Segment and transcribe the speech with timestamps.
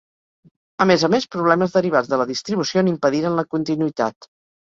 [0.83, 4.31] A més a més, problemes derivats de la distribució n'impediren la continuïtat.